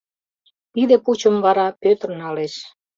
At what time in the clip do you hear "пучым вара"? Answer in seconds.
1.03-1.67